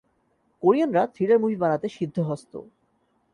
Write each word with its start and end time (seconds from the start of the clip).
কোরিয়ানরা 0.63 1.03
thriller 1.13 1.41
movie 1.43 1.57
বানাতে 1.63 1.87
সিদ্ধহস্ত। 1.89 2.53